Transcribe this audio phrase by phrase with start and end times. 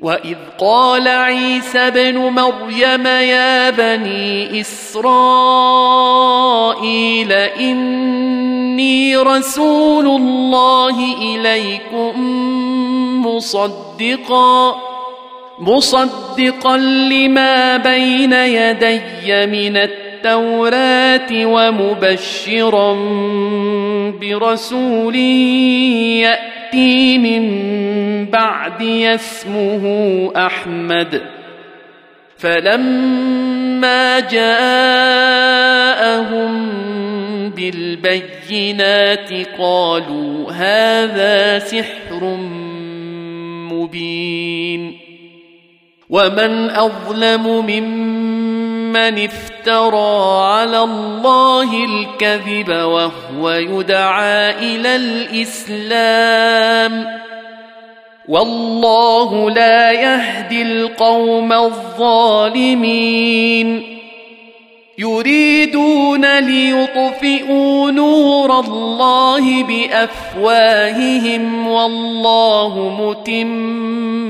[0.00, 5.02] واذ قال عيسى ابن مريم يا بني اسرائيل
[7.32, 12.14] اني رسول الله اليكم
[13.26, 14.80] مصدقا
[15.58, 19.76] مصدقا لما بين يدي من
[20.18, 22.94] التوراة ومبشرا
[24.20, 25.16] برسول
[26.26, 27.44] يأتي من
[28.26, 29.84] بعدي اسمه
[30.36, 31.22] أحمد.
[32.38, 34.68] فلما جاءهم
[37.50, 42.36] بالبينات قالوا هذا سحر
[43.72, 44.98] مبين.
[46.10, 48.17] ومن أظلم ممن
[48.96, 56.38] افترى على الله الكذب وهو يدعى إلى الاسلام
[58.28, 63.18] والله لا يهدي القوم الظالمين
[64.98, 71.08] يريدون ليطفئوا نور الله بافواههم
[71.68, 74.27] والله متم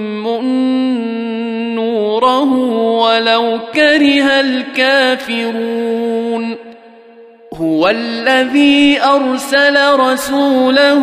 [2.19, 2.53] نوره
[2.99, 5.89] ولو كره الكافرون.
[7.55, 10.99] هو الذي أرسل رسوله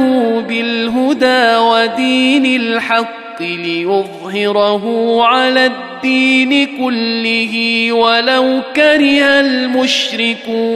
[0.48, 4.84] بالهدى ودين الحق ليظهره
[5.24, 10.76] على الدين كله ولو كره المشركون.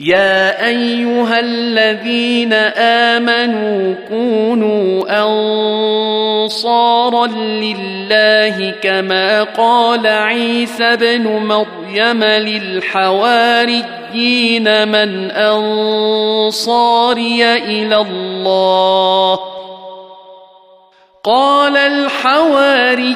[0.00, 5.04] يا أيها الذين آمنوا كونوا
[6.44, 13.68] أنصارا لله كما قال عيسى ابن مريم للحواريين
[14.88, 16.84] من أنصاري
[17.54, 19.38] إلى الله.
[21.24, 23.14] قال الحواريون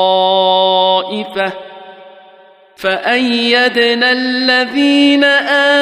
[2.76, 5.24] فأيدنا الذين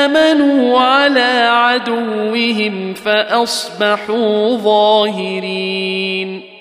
[0.01, 6.56] آمنوا على عدوهم فأصبحوا ظاهرين